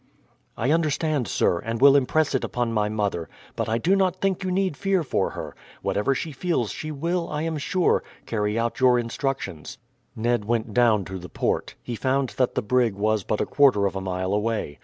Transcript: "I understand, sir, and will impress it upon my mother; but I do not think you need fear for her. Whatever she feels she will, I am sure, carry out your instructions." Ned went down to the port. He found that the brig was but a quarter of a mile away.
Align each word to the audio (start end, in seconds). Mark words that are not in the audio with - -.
"I 0.57 0.71
understand, 0.71 1.27
sir, 1.27 1.59
and 1.59 1.79
will 1.79 1.95
impress 1.95 2.33
it 2.33 2.43
upon 2.43 2.73
my 2.73 2.89
mother; 2.89 3.29
but 3.55 3.69
I 3.69 3.77
do 3.77 3.95
not 3.95 4.15
think 4.19 4.43
you 4.43 4.49
need 4.49 4.75
fear 4.75 5.03
for 5.03 5.29
her. 5.37 5.55
Whatever 5.83 6.15
she 6.15 6.31
feels 6.31 6.71
she 6.71 6.89
will, 6.89 7.29
I 7.29 7.43
am 7.43 7.59
sure, 7.59 8.01
carry 8.25 8.57
out 8.57 8.79
your 8.79 8.97
instructions." 8.97 9.77
Ned 10.15 10.43
went 10.45 10.73
down 10.73 11.05
to 11.05 11.19
the 11.19 11.29
port. 11.29 11.75
He 11.83 11.95
found 11.95 12.29
that 12.37 12.55
the 12.55 12.63
brig 12.63 12.95
was 12.95 13.23
but 13.23 13.41
a 13.41 13.45
quarter 13.45 13.85
of 13.85 13.95
a 13.95 14.01
mile 14.01 14.33
away. 14.33 14.79